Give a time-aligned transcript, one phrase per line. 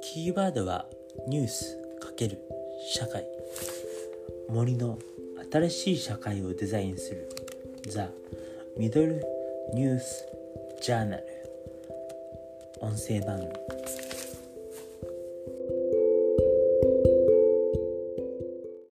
[0.00, 0.86] キーワードは
[1.28, 1.78] ニュース
[2.16, 2.38] ×
[2.94, 3.26] 社会。
[4.48, 4.98] 森の
[5.52, 7.28] 新しい社会をデザインする。
[7.88, 8.08] ザ・
[8.76, 9.24] ミドル・
[9.74, 10.26] ニュース・
[10.80, 11.24] ジャーナル。
[12.80, 14.07] 音声番組。